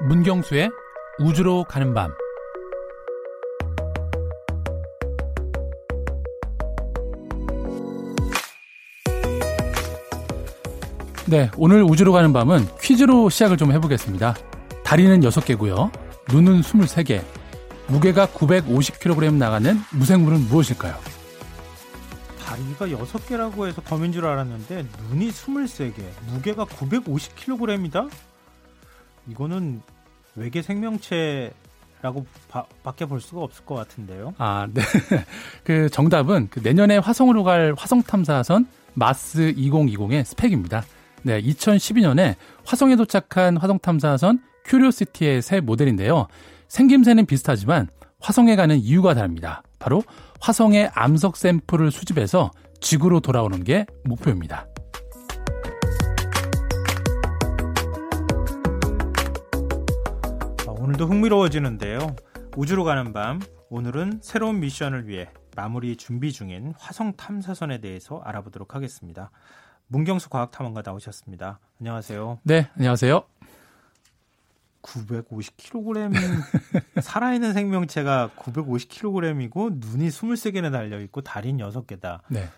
문경수의 0.00 0.70
우주로 1.18 1.64
가는 1.64 1.92
밤. 1.92 2.12
네, 11.26 11.50
오늘 11.56 11.82
우주로 11.82 12.12
가는 12.12 12.32
밤은 12.32 12.66
퀴즈로 12.80 13.28
시작을 13.28 13.56
좀 13.56 13.72
해보겠습니다. 13.72 14.34
다리는 14.84 15.20
6개고요. 15.20 15.90
눈은 16.32 16.62
23개. 16.62 17.22
무게가 17.88 18.26
950kg 18.26 19.34
나가는 19.34 19.78
무생물은 19.92 20.48
무엇일까요? 20.48 20.94
다리가 22.44 22.86
6개라고 22.86 23.66
해서 23.66 23.82
검인 23.82 24.12
줄 24.12 24.26
알았는데 24.26 24.86
눈이 25.10 25.30
23개, 25.30 26.02
무게가 26.32 26.64
950kg이다? 26.64 28.10
이거는 29.28 29.80
외계 30.36 30.62
생명체 30.62 31.52
라고 32.00 32.24
바, 32.48 32.64
밖에 32.84 33.06
볼 33.06 33.20
수가 33.20 33.42
없을 33.42 33.64
것 33.64 33.74
같은데요. 33.74 34.34
아, 34.38 34.68
네. 34.72 34.82
그 35.64 35.88
정답은 35.90 36.48
그 36.48 36.60
내년에 36.60 36.98
화성으로 36.98 37.42
갈 37.42 37.74
화성 37.76 38.02
탐사선 38.04 38.68
마스 38.94 39.52
2020의 39.54 40.24
스펙입니다. 40.24 40.84
네, 41.22 41.42
2012년에 41.42 42.36
화성에 42.64 42.94
도착한 42.94 43.56
화성 43.56 43.80
탐사선 43.80 44.40
큐리오시티의 44.64 45.42
새 45.42 45.60
모델인데요. 45.60 46.28
생김새는 46.68 47.26
비슷하지만 47.26 47.88
화성에 48.20 48.54
가는 48.54 48.76
이유가 48.76 49.14
다릅니다. 49.14 49.62
바로 49.78 50.02
화성의 50.40 50.90
암석 50.94 51.36
샘플을 51.36 51.90
수집해서 51.90 52.52
지구로 52.80 53.20
돌아오는 53.20 53.64
게 53.64 53.86
목표입니다. 54.04 54.66
오늘도 60.88 61.04
흥미로워지는데요. 61.04 62.16
우주로 62.56 62.82
가는 62.82 63.12
밤, 63.12 63.42
오늘은 63.68 64.20
새로운 64.22 64.58
미션을 64.60 65.06
위해 65.06 65.28
마무리 65.54 65.96
준비 65.96 66.32
중인 66.32 66.72
화성 66.78 67.12
탐사선에 67.12 67.82
대해서 67.82 68.22
알아보도록 68.24 68.74
하겠습니다. 68.74 69.30
문경수 69.88 70.30
과학탐험가 70.30 70.80
나오셨습니다. 70.82 71.58
안녕하세요. 71.78 72.38
네, 72.42 72.70
안녕하세요. 72.76 73.22
950kg 74.80 76.10
살아있는 77.02 77.52
생명체가 77.52 78.30
950kg이고 78.38 79.80
눈이 79.80 80.08
23개나 80.08 80.72
달려 80.72 81.02
있고 81.02 81.20
다리는 81.20 81.62
6개다. 81.68 82.20
네. 82.28 82.48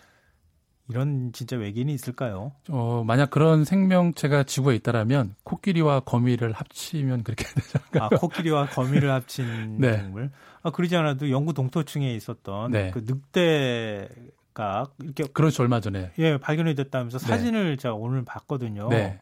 이런 0.91 1.33
진짜 1.33 1.57
외계인이 1.57 1.93
있을까요? 1.95 2.53
어, 2.69 3.05
만약 3.07 3.31
그런 3.31 3.65
생명체가 3.65 4.43
지구에 4.45 4.75
있다라면 4.77 5.37
코끼리와 5.45 6.01
거미를 6.01 6.53
합치면 6.53 7.23
그렇게 7.23 7.45
되잖아요. 7.55 8.05
아, 8.05 8.09
코끼리와 8.09 8.67
거미를 8.67 9.11
합친 9.11 9.77
네. 9.81 10.03
동물. 10.03 10.31
아, 10.63 10.71
그러지 10.71 10.97
않아도 10.97 11.31
영구 11.31 11.55
동토층에 11.55 12.15
있었던 12.15 12.73
네. 12.73 12.91
그 12.93 13.05
늑대 13.07 14.09
가 14.53 14.91
이렇게 15.01 15.23
그렇죠 15.33 15.63
얼마 15.63 15.79
전에 15.79 16.11
예 16.19 16.37
발견이 16.37 16.75
됐다면서 16.75 17.19
네. 17.19 17.27
사진을 17.27 17.77
제가 17.77 17.95
오늘 17.95 18.25
봤거든요. 18.25 18.89
네. 18.89 19.21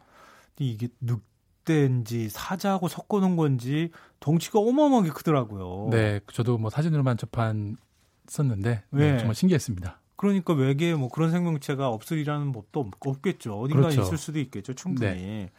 이게 0.58 0.88
늑 1.02 1.20
늑대인지 1.68 2.30
사자하고 2.30 2.88
섞어놓은 2.88 3.36
건지 3.36 3.90
덩치가 4.20 4.58
어마어마하게 4.58 5.10
크더라고요. 5.10 5.90
네, 5.90 6.20
저도 6.32 6.56
뭐 6.56 6.70
사진으로만 6.70 7.18
접했었는데 7.18 8.82
네. 8.90 9.12
네, 9.12 9.18
정말 9.18 9.34
신기했습니다. 9.34 10.00
그러니까 10.18 10.52
외계에 10.52 10.94
뭐 10.94 11.08
그런 11.08 11.30
생명체가 11.30 11.88
없으리라는 11.88 12.50
법도 12.50 12.90
없겠죠. 12.98 13.60
어딘가 13.60 13.82
그렇죠. 13.82 14.02
있을 14.02 14.18
수도 14.18 14.40
있겠죠, 14.40 14.74
충분히. 14.74 15.14
네. 15.14 15.50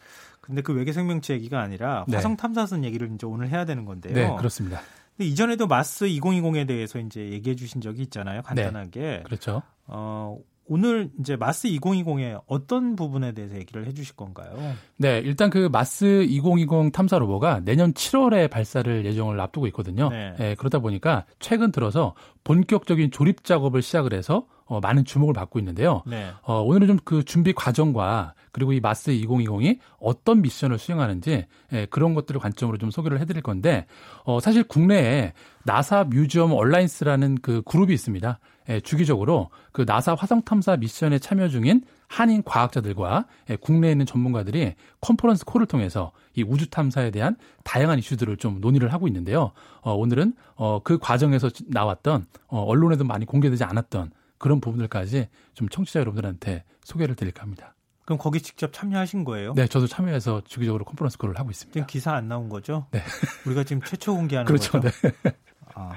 근데 0.42 0.60
그 0.60 0.74
외계 0.74 0.92
생명체 0.92 1.32
얘기가 1.32 1.60
아니라 1.62 2.04
네. 2.06 2.16
화성 2.16 2.36
탐사선 2.36 2.84
얘기를 2.84 3.10
이제 3.14 3.26
오늘 3.26 3.48
해야 3.48 3.64
되는 3.64 3.86
건데요. 3.86 4.14
네, 4.14 4.36
그렇습니다. 4.36 4.82
근데 5.16 5.30
이전에도 5.30 5.66
마스 5.66 6.04
2020에 6.04 6.68
대해서 6.68 6.98
이제 6.98 7.30
얘기해 7.30 7.56
주신 7.56 7.80
적이 7.80 8.02
있잖아요, 8.02 8.42
간단하게. 8.42 9.00
네, 9.00 9.22
그렇죠. 9.24 9.62
어, 9.86 10.36
오늘 10.72 11.10
이제 11.18 11.34
마스 11.34 11.66
2020의 11.66 12.40
어떤 12.46 12.94
부분에 12.94 13.32
대해서 13.32 13.56
얘기를 13.56 13.88
해 13.88 13.92
주실 13.92 14.14
건가요? 14.14 14.56
네, 14.98 15.18
일단 15.18 15.50
그 15.50 15.68
마스 15.70 16.22
2020 16.22 16.92
탐사 16.92 17.18
로버가 17.18 17.62
내년 17.64 17.92
7월에 17.92 18.48
발사를 18.48 19.04
예정을 19.04 19.40
앞두고 19.40 19.66
있거든요. 19.68 20.10
네. 20.10 20.32
네, 20.38 20.54
그러다 20.54 20.78
보니까 20.78 21.24
최근 21.40 21.72
들어서 21.72 22.14
본격적인 22.44 23.10
조립 23.10 23.42
작업을 23.42 23.82
시작을 23.82 24.14
해서 24.14 24.46
어, 24.64 24.78
많은 24.78 25.04
주목을 25.04 25.34
받고 25.34 25.58
있는데요. 25.58 26.04
네. 26.06 26.30
어, 26.42 26.62
오늘은 26.62 26.86
좀 26.86 27.00
그 27.04 27.24
준비 27.24 27.52
과정과 27.52 28.34
그리고 28.52 28.72
이 28.72 28.78
마스 28.78 29.10
2020이 29.10 29.78
어떤 29.98 30.42
미션을 30.42 30.78
수행하는지 30.78 31.46
예, 31.72 31.86
그런 31.86 32.14
것들을 32.14 32.40
관점으로 32.40 32.78
좀 32.78 32.92
소개를 32.92 33.18
해드릴 33.20 33.42
건데 33.42 33.86
어, 34.24 34.38
사실 34.38 34.62
국내에 34.62 35.32
나사 35.64 36.04
뮤지엄 36.04 36.52
얼라인스라는 36.52 37.38
그 37.42 37.62
그룹이 37.62 37.92
있습니다. 37.92 38.38
예, 38.70 38.80
주기적으로 38.80 39.50
그 39.72 39.84
나사 39.84 40.14
화성 40.14 40.42
탐사 40.42 40.76
미션에 40.76 41.18
참여 41.18 41.48
중인 41.48 41.82
한인 42.06 42.42
과학자들과 42.44 43.26
예, 43.50 43.56
국내에 43.56 43.90
있는 43.90 44.06
전문가들이 44.06 44.74
컨퍼런스 45.00 45.44
콜을 45.44 45.66
통해서 45.66 46.12
이 46.34 46.44
우주 46.44 46.70
탐사에 46.70 47.10
대한 47.10 47.36
다양한 47.64 47.98
이슈들을 47.98 48.36
좀 48.36 48.60
논의를 48.60 48.92
하고 48.92 49.08
있는데요. 49.08 49.52
어, 49.80 49.92
오늘은 49.94 50.34
어, 50.54 50.80
그 50.82 50.98
과정에서 50.98 51.50
나왔던 51.66 52.26
어, 52.46 52.62
언론에도 52.62 53.04
많이 53.04 53.26
공개되지 53.26 53.64
않았던 53.64 54.12
그런 54.38 54.60
부분들까지 54.60 55.28
좀 55.54 55.68
청취자 55.68 56.00
여러분들한테 56.00 56.64
소개를 56.84 57.16
드릴까 57.16 57.42
합니다. 57.42 57.74
그럼 58.04 58.18
거기 58.18 58.40
직접 58.40 58.72
참여하신 58.72 59.24
거예요? 59.24 59.54
네, 59.54 59.66
저도 59.66 59.86
참여해서 59.86 60.42
주기적으로 60.44 60.84
컨퍼런스 60.84 61.18
콜을 61.18 61.38
하고 61.38 61.50
있습니다. 61.50 61.72
지금 61.72 61.86
기사 61.86 62.14
안 62.14 62.28
나온 62.28 62.48
거죠? 62.48 62.86
네. 62.90 63.02
우리가 63.46 63.64
지금 63.64 63.82
최초 63.82 64.14
공개하는 64.14 64.46
그렇죠, 64.48 64.80
거죠? 64.80 64.90
네. 65.22 65.32
아, 65.74 65.92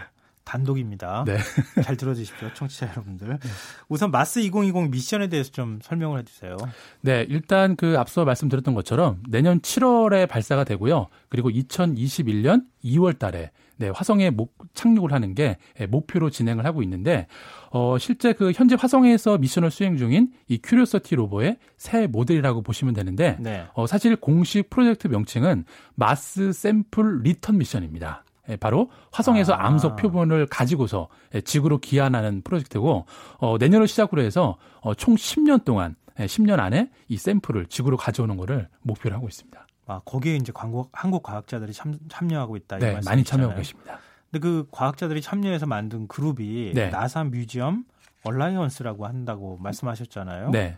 단독입니다. 0.54 1.24
네. 1.26 1.38
잘 1.84 1.98
들어주십시오, 1.98 2.54
청취자 2.54 2.90
여러분들. 2.90 3.28
네. 3.28 3.50
우선 3.90 4.12
마스 4.12 4.40
2020 4.40 4.92
미션에 4.92 5.28
대해서 5.28 5.52
좀 5.52 5.80
설명을 5.82 6.20
해주세요. 6.20 6.58
네, 7.02 7.26
일단 7.28 7.76
그 7.76 7.98
앞서 7.98 8.24
말씀드렸던 8.24 8.76
것처럼 8.76 9.24
내년 9.28 9.60
7월에 9.62 10.30
발사가 10.30 10.64
되고요. 10.64 11.08
그리고 11.30 11.50
2021년 11.50 12.66
2월달에 12.84 13.50
네, 13.78 13.90
화성에 13.90 14.30
목, 14.30 14.56
착륙을 14.76 15.12
하는 15.12 15.34
게 15.34 15.58
예, 15.80 15.88
목표로 15.88 16.30
진행을 16.30 16.66
하고 16.66 16.84
있는데 16.84 17.26
어, 17.72 17.98
실제 17.98 18.34
그 18.34 18.52
현재 18.52 18.76
화성에서 18.80 19.40
미션을 19.40 19.72
수행 19.72 19.98
중인 19.98 20.32
이 20.48 20.60
Curiosity 20.62 21.16
rover의 21.16 21.58
새 21.78 22.06
모델이라고 22.06 22.62
보시면 22.62 22.94
되는데 22.94 23.38
네. 23.40 23.66
어, 23.74 23.88
사실 23.88 24.16
공식 24.16 24.70
프로젝트 24.70 25.08
명칭은 25.08 25.66
Mars 25.96 26.54
Sample 26.54 27.24
Return 27.24 27.58
mission입니다. 27.58 28.24
예, 28.50 28.56
바로 28.58 28.90
화성에서 29.12 29.54
아. 29.54 29.68
암석 29.68 29.96
표본을 29.96 30.48
가지고서 30.48 31.08
예, 31.34 31.42
지구로 31.42 31.80
귀환하는 31.80 32.42
프로젝트고 32.42 33.06
어, 33.38 33.58
내년을 33.58 33.88
시작으로 33.88 34.22
해서 34.22 34.58
어, 34.82 34.94
총 34.94 35.16
10년 35.16 35.64
동안 35.64 35.96
10년 36.16 36.60
안에 36.60 36.92
이 37.08 37.18
샘플을 37.18 37.68
지구로 37.68 37.98
가져오는 37.98 38.38
것을 38.38 38.68
목표로 38.82 39.16
하고 39.16 39.28
있습니다. 39.28 39.68
아, 39.86 40.00
거기에 40.06 40.36
이제 40.36 40.52
광고, 40.54 40.90
한국 40.94 41.24
과학자들이 41.24 41.74
참, 41.74 41.98
참여하고 42.08 42.56
있다. 42.56 42.78
네, 42.78 43.00
많이 43.04 43.24
참여하고 43.24 43.56
계십니다. 43.58 44.00
근데 44.32 44.48
그 44.48 44.68
과학자들이 44.72 45.22
참여해서 45.22 45.66
만든 45.66 46.08
그룹이 46.08 46.72
네. 46.74 46.90
NASA 46.90 47.24
Museum 47.26 47.86
Alliance라고 48.24 49.06
한다고 49.06 49.58
말씀하셨잖아요. 49.62 50.52
네. 50.52 50.78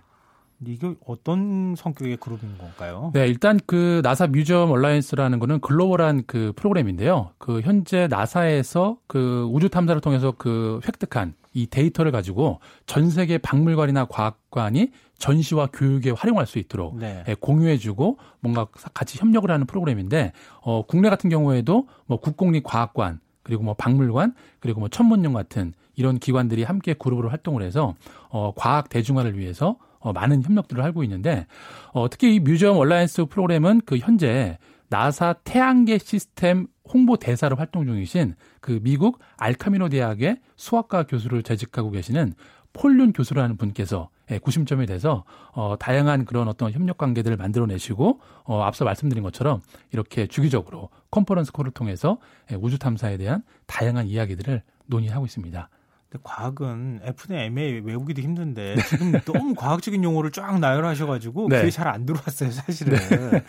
이게 0.65 0.95
어떤 1.05 1.75
성격의 1.75 2.17
그룹인 2.17 2.57
건가요? 2.57 3.11
네, 3.13 3.27
일단 3.27 3.59
그 3.65 4.01
NASA 4.03 4.27
Museum 4.27 4.71
Alliance라는 4.71 5.39
거는 5.39 5.59
글로벌한 5.59 6.23
그 6.27 6.53
프로그램인데요. 6.55 7.31
그 7.37 7.61
현재 7.61 8.07
NASA에서 8.07 8.97
그 9.07 9.47
우주 9.51 9.69
탐사를 9.69 9.99
통해서 10.01 10.33
그 10.37 10.79
획득한 10.87 11.33
이 11.53 11.67
데이터를 11.67 12.11
가지고 12.11 12.59
전 12.85 13.09
세계 13.09 13.37
박물관이나 13.37 14.05
과학관이 14.05 14.91
전시와 15.17 15.69
교육에 15.71 16.11
활용할 16.11 16.45
수 16.45 16.59
있도록 16.59 16.97
네. 16.97 17.23
예, 17.27 17.35
공유해주고 17.39 18.17
뭔가 18.41 18.65
같이 18.93 19.17
협력을 19.17 19.49
하는 19.49 19.65
프로그램인데 19.65 20.33
어, 20.61 20.85
국내 20.85 21.09
같은 21.09 21.29
경우에도 21.29 21.87
뭐 22.05 22.19
국공립과학관 22.19 23.19
그리고 23.43 23.63
뭐 23.63 23.73
박물관 23.75 24.33
그리고 24.59 24.81
뭐 24.81 24.89
천문연 24.89 25.33
같은 25.33 25.73
이런 25.95 26.19
기관들이 26.19 26.63
함께 26.63 26.93
그룹으로 26.93 27.29
활동을 27.29 27.63
해서 27.63 27.95
어, 28.29 28.51
과학 28.55 28.89
대중화를 28.89 29.37
위해서 29.37 29.77
어, 30.05 30.13
많은 30.13 30.43
협력들을 30.43 30.83
하고 30.83 31.03
있는데 31.03 31.47
어, 31.91 32.07
특히 32.09 32.35
이 32.35 32.39
Museum 32.39 32.77
Alliance 32.77 33.25
프로그램은 33.25 33.81
그 33.85 33.97
현재 33.97 34.59
나사 34.87 35.33
태양계 35.43 35.97
시스템 35.97 36.67
홍보 36.87 37.17
대사로 37.17 37.55
활동 37.55 37.87
중이신 37.87 38.35
그 38.61 38.79
미국 38.83 39.17
El 39.37 39.50
Camino 39.50 39.89
대학의 39.89 40.37
수학과 40.55 41.03
교수를 41.07 41.41
재직하고 41.41 41.89
계시는 41.89 42.35
폴 42.71 42.92
윤 42.92 43.13
교수라는 43.13 43.57
분께서 43.57 44.09
예, 44.29 44.37
구심점이 44.37 44.85
돼서 44.85 45.23
어, 45.53 45.75
다양한 45.79 46.25
그런 46.25 46.47
어떤 46.47 46.71
협력 46.71 46.99
관계들을 46.99 47.35
만들어내시고 47.37 48.19
어, 48.43 48.61
앞서 48.61 48.85
말씀드린 48.85 49.23
것처럼 49.23 49.61
이렇게 49.91 50.27
주기적으로 50.27 50.89
컨퍼런스 51.09 51.51
콜을 51.51 51.71
통해서 51.71 52.19
예, 52.51 52.55
우주 52.55 52.77
탐사에 52.77 53.17
대한 53.17 53.41
다양한 53.65 54.05
이야기들을 54.05 54.61
논의하고 54.85 55.25
있습니다. 55.25 55.69
과학은 56.23 57.01
F는 57.03 57.39
MA 57.45 57.81
외우기도 57.83 58.21
힘든데 58.21 58.75
지금 58.89 59.11
너무 59.25 59.53
과학적인 59.55 60.03
용어를 60.03 60.31
쫙 60.31 60.59
나열하셔가지고 60.59 61.49
네. 61.49 61.57
그게 61.57 61.71
잘안 61.71 62.05
들어왔어요 62.05 62.51
사실은. 62.51 62.97
네. 62.97 63.43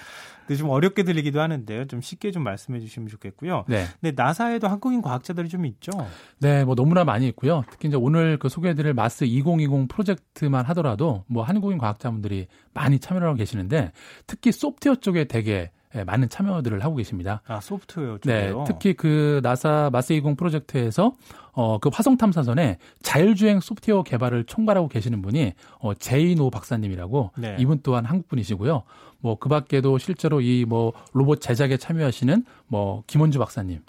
근데 0.47 0.59
좀 0.59 0.71
어렵게 0.71 1.03
들리기도 1.03 1.41
하는데요. 1.41 1.87
좀 1.87 2.01
쉽게 2.01 2.31
좀 2.31 2.45
말씀해 2.45 2.79
주시면 2.79 3.09
좋겠고요. 3.09 3.65
네. 3.69 3.85
근데 4.01 4.21
나사에도 4.21 4.69
한국인 4.69 5.03
과학자들이 5.03 5.49
좀 5.49 5.67
있죠. 5.67 5.91
네, 6.39 6.65
뭐 6.65 6.75
너무나 6.77 7.05
많이 7.05 7.27
있고요. 7.29 7.65
특히 7.71 7.89
이제 7.89 7.97
오늘 7.97 8.39
그 8.39 8.49
소개해드릴 8.49 8.95
마스 8.95 9.25
2020 9.25 9.89
프로젝트만 9.89 10.65
하더라도 10.67 11.25
뭐 11.27 11.43
한국인 11.43 11.79
과학자분들이 11.79 12.47
많이 12.73 13.01
참여를 13.01 13.27
하고 13.27 13.37
계시는데 13.37 13.91
특히 14.27 14.53
소프트웨어 14.53 14.95
쪽에 14.97 15.25
되게 15.25 15.57
예, 15.63 15.71
많은 16.05 16.29
참여들을 16.29 16.83
하고 16.85 16.97
계십니다. 16.97 17.43
아 17.47 17.61
소프트웨어 17.61 18.19
네, 18.25 18.49
쪽에요. 18.51 18.65
특히 18.67 18.95
그 18.95 19.41
나사 19.43 19.91
마스 19.93 20.13
20 20.13 20.37
프로젝트에서 20.37 21.13
어 21.53 21.79
그 21.81 21.89
화성 21.93 22.17
탐사선에 22.19 22.79
자율주행 23.03 23.61
소프트웨어 23.61 24.03
개발을 24.03 24.45
총괄하고 24.45 24.89
계시는 24.89 25.23
분이 25.23 25.55
어 25.81 25.95
제이노 25.95 26.51
박사님이라고 26.51 27.31
네. 27.39 27.57
이분 27.59 27.81
또한 27.83 28.05
한국 28.05 28.29
분이시고요. 28.29 28.83
뭐 29.21 29.37
그 29.39 29.49
밖에도 29.49 29.97
실제로 29.99 30.41
이 30.41 30.65
뭐 30.69 30.93
로봇 31.13 31.41
제작에 31.41 31.77
참여하시는 31.79 32.45
뭐 32.67 33.03
김원주 33.07 33.39
박사님 33.39 33.81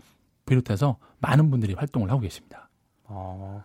비롯해서 0.45 0.97
많은 1.19 1.49
분들이 1.51 1.73
활동을 1.73 2.09
하고 2.09 2.21
계십니다. 2.21 2.69
어, 3.03 3.63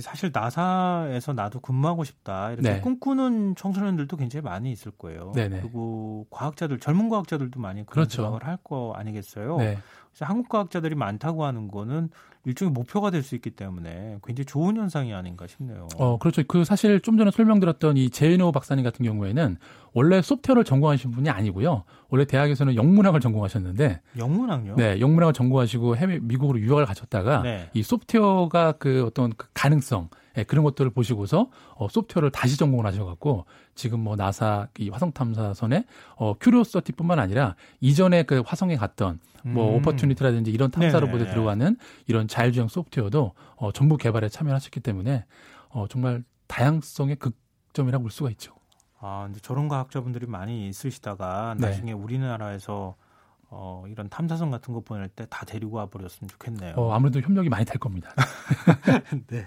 사실 0.00 0.30
나사에서 0.32 1.32
나도 1.32 1.60
근무하고 1.60 2.04
싶다 2.04 2.52
이렇게 2.52 2.74
네. 2.74 2.80
꿈꾸는 2.80 3.54
청소년들도 3.56 4.16
굉장히 4.16 4.42
많이 4.42 4.70
있을 4.72 4.92
거예요. 4.92 5.32
네네. 5.34 5.60
그리고 5.60 6.26
과학자들 6.30 6.78
젊은 6.80 7.08
과학자들도 7.08 7.58
많이 7.60 7.80
그런 7.86 8.04
그렇죠. 8.04 8.22
생각을 8.22 8.44
할 8.44 8.56
거 8.64 8.94
아니겠어요. 8.96 9.58
네. 9.58 9.78
그래서 10.10 10.24
한국 10.24 10.48
과학자들이 10.48 10.94
많다고 10.94 11.44
하는 11.44 11.68
거는 11.68 12.10
일종의 12.46 12.72
목표가 12.72 13.10
될 13.10 13.22
수 13.26 13.34
있기 13.34 13.50
때문에 13.50 14.18
굉장히 14.24 14.44
좋은 14.46 14.76
현상이 14.76 15.12
아닌가 15.12 15.46
싶네요. 15.48 15.88
어, 15.96 16.16
그렇죠. 16.18 16.42
그 16.46 16.64
사실 16.64 17.00
좀 17.00 17.18
전에 17.18 17.32
설명드렸던 17.32 17.96
이 17.96 18.08
제이노 18.08 18.52
박사님 18.52 18.84
같은 18.84 19.04
경우에는 19.04 19.56
원래 19.92 20.22
소프트웨어를 20.22 20.62
전공하신 20.62 21.10
분이 21.10 21.28
아니고요. 21.28 21.82
원래 22.08 22.24
대학에서는 22.24 22.76
영문학을 22.76 23.18
전공하셨는데, 23.18 24.00
영문학요? 24.16 24.76
네, 24.76 25.00
영문학을 25.00 25.32
전공하시고 25.32 25.96
해외 25.96 26.20
미국으로 26.22 26.60
유학을 26.60 26.86
가셨다가 26.86 27.42
네. 27.42 27.68
이 27.74 27.82
소프트웨어가 27.82 28.72
그 28.72 29.04
어떤 29.04 29.32
그 29.36 29.48
가능성 29.52 30.08
예, 30.36 30.44
그런 30.44 30.64
것들을 30.64 30.90
보시고서 30.90 31.50
어, 31.74 31.88
소프트웨어를 31.88 32.30
다시 32.30 32.56
전공을 32.56 32.86
하셔갖고 32.86 33.46
지금 33.74 34.00
뭐 34.00 34.16
나사 34.16 34.68
이 34.78 34.88
화성 34.88 35.12
탐사선에 35.12 35.84
어, 36.16 36.34
큐리오서티뿐만 36.38 37.18
아니라 37.18 37.56
이전에 37.80 38.24
그 38.24 38.42
화성에 38.44 38.76
갔던 38.76 39.20
뭐 39.44 39.70
음. 39.70 39.76
오퍼튜니티라든지 39.76 40.50
이런 40.50 40.70
탐사. 40.70 40.98
로봇에 40.98 41.30
들어가는 41.30 41.76
이런 42.06 42.26
자율주행 42.26 42.68
소프트웨어도 42.68 43.32
어, 43.56 43.72
전부 43.72 43.96
개발에 43.96 44.28
참여하셨기 44.28 44.80
때문에 44.80 45.24
어, 45.68 45.86
정말 45.88 46.24
다양성의 46.46 47.16
극점이라고 47.16 48.02
볼 48.02 48.10
수가 48.10 48.30
있죠. 48.30 48.54
아, 48.98 49.24
근데 49.26 49.40
저런 49.40 49.68
과학자분들이 49.68 50.26
많이 50.26 50.68
있으시다가 50.68 51.54
네. 51.58 51.68
나중에 51.68 51.92
우리나라에서 51.92 52.96
어, 53.48 53.84
이런 53.88 54.08
탐사선 54.08 54.50
같은 54.50 54.74
거 54.74 54.80
보낼 54.80 55.08
때 55.08 55.24
다 55.28 55.44
데리고 55.46 55.76
와 55.76 55.86
버렸으면 55.86 56.28
좋겠네요. 56.28 56.74
어, 56.76 56.92
아무래도 56.92 57.20
협력이 57.20 57.48
많이 57.48 57.64
될 57.64 57.78
겁니다. 57.78 58.10
네. 59.28 59.46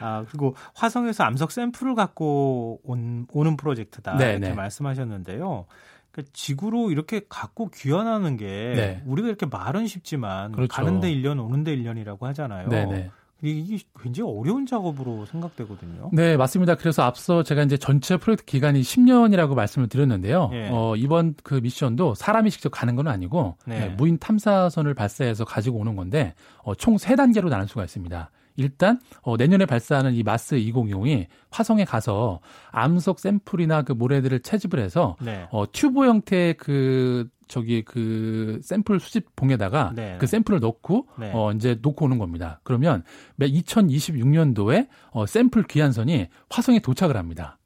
아, 0.00 0.24
그리고 0.28 0.54
화성에서 0.74 1.24
암석 1.24 1.50
샘플을 1.52 1.94
갖고 1.94 2.80
온, 2.84 3.26
오는 3.32 3.56
프로젝트다. 3.56 4.16
네, 4.16 4.32
이렇게 4.32 4.48
네. 4.48 4.54
말씀하셨는데요. 4.54 5.66
그러니까 6.10 6.30
지구로 6.32 6.90
이렇게 6.90 7.22
갖고 7.28 7.68
귀환하는 7.70 8.36
게 8.36 8.46
네. 8.46 9.02
우리가 9.06 9.28
이렇게 9.28 9.46
말은 9.46 9.86
쉽지만 9.86 10.52
그렇죠. 10.52 10.72
가는데 10.74 11.12
1년 11.12 11.44
오는데 11.44 11.76
1년이라고 11.76 12.22
하잖아요. 12.22 12.68
네네. 12.68 13.10
이게 13.50 13.78
굉장히 14.00 14.30
어려운 14.30 14.66
작업으로 14.66 15.26
생각되거든요. 15.26 16.10
네, 16.12 16.36
맞습니다. 16.36 16.74
그래서 16.74 17.02
앞서 17.02 17.42
제가 17.42 17.62
이제 17.62 17.76
전체 17.76 18.16
프로젝트 18.16 18.44
기간이 18.44 18.80
10년이라고 18.80 19.54
말씀을 19.54 19.88
드렸는데요. 19.88 20.50
예. 20.52 20.68
어, 20.70 20.94
이번 20.96 21.34
그 21.42 21.54
미션도 21.54 22.14
사람이 22.14 22.50
직접 22.50 22.70
가는 22.70 22.96
건 22.96 23.08
아니고 23.08 23.56
네. 23.66 23.80
네, 23.80 23.88
무인 23.90 24.18
탐사선을 24.18 24.94
발사해서 24.94 25.44
가지고 25.44 25.78
오는 25.78 25.96
건데 25.96 26.34
어, 26.62 26.74
총세 26.74 27.16
단계로 27.16 27.48
나눌 27.48 27.68
수가 27.68 27.84
있습니다. 27.84 28.30
일단 28.56 29.00
어, 29.22 29.36
내년에 29.36 29.66
발사하는 29.66 30.14
이 30.14 30.22
마스 30.22 30.56
2020이 30.56 31.26
화성에 31.50 31.84
가서 31.84 32.40
암석 32.70 33.18
샘플이나 33.18 33.82
그 33.82 33.92
모래들을 33.92 34.40
채집을 34.40 34.78
해서 34.78 35.16
네. 35.20 35.46
어, 35.50 35.64
튜브 35.70 36.06
형태의 36.06 36.54
그 36.54 37.28
저기 37.48 37.82
그 37.82 38.60
샘플 38.62 39.00
수집 39.00 39.34
봉에다가 39.36 39.92
네. 39.94 40.16
그 40.18 40.26
샘플을 40.26 40.60
넣고 40.60 41.08
네. 41.18 41.30
어 41.34 41.52
이제 41.52 41.78
놓고 41.80 42.06
오는 42.06 42.18
겁니다. 42.18 42.60
그러면 42.62 43.02
2026년도에 43.40 44.88
어 45.10 45.26
샘플 45.26 45.64
귀환선이 45.64 46.28
화성에 46.50 46.80
도착을 46.80 47.16
합니다. 47.16 47.58